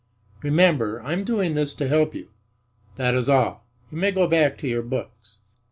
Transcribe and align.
Remember, 0.41 0.99
I'm 1.03 1.23
doing 1.23 1.53
this 1.53 1.75
to 1.75 1.87
help 1.87 2.15
you. 2.15 2.29
That 2.95 3.13
is 3.13 3.29
all. 3.29 3.63
You 3.91 3.99
may 3.99 4.09
go 4.09 4.25
back 4.25 4.57
to 4.57 4.67
your 4.67 4.81
books." 4.81 5.37